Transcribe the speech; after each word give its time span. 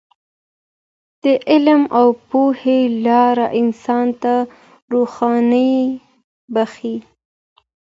د 1.23 1.25
علم 1.49 1.81
او 1.97 2.07
پوهې 2.29 2.79
لاره 3.05 3.47
انسان 3.61 4.07
ته 4.21 4.33
روښنايي 4.93 5.81
بښي. 6.53 6.95